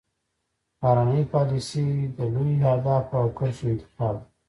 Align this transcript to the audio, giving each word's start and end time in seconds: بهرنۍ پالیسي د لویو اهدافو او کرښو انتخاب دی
بهرنۍ 0.79 1.21
پالیسي 1.33 1.85
د 2.17 2.19
لویو 2.33 2.67
اهدافو 2.73 3.13
او 3.21 3.25
کرښو 3.37 3.65
انتخاب 3.73 4.15
دی 4.19 4.27